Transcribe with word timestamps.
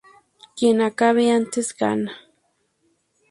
Quien 0.55 0.81
acabe 0.81 1.29
antes, 1.31 1.75
gana. 1.77 2.17